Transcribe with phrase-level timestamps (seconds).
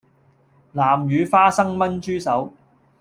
[0.71, 2.51] 南乳花生炆豬手